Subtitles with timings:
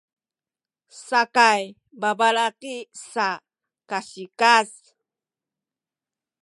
[1.07, 1.63] sakay
[2.01, 2.75] babalaki
[3.11, 3.27] sa
[3.89, 4.69] kasikaz